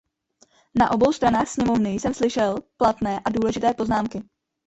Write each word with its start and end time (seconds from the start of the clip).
Na 0.79 0.91
obou 0.91 1.13
stranách 1.13 1.47
sněmovny 1.47 1.89
jsem 1.89 2.13
slyšel 2.13 2.57
platné 2.77 3.21
a 3.25 3.29
důležité 3.29 3.73
poznámky. 3.73 4.21